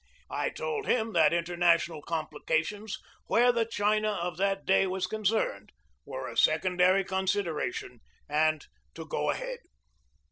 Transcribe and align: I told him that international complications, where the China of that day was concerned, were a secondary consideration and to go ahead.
I 0.31 0.49
told 0.49 0.87
him 0.87 1.13
that 1.13 1.31
international 1.31 2.01
complications, 2.01 2.97
where 3.27 3.51
the 3.51 3.67
China 3.67 4.09
of 4.13 4.35
that 4.37 4.65
day 4.65 4.87
was 4.87 5.05
concerned, 5.05 5.71
were 6.05 6.27
a 6.27 6.35
secondary 6.35 7.03
consideration 7.03 7.99
and 8.27 8.65
to 8.95 9.05
go 9.05 9.29
ahead. 9.29 9.59